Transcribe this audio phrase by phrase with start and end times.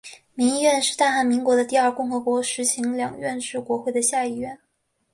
[0.33, 4.57] 民议院是大韩民国的第二共和国实行两院制国会的下议院。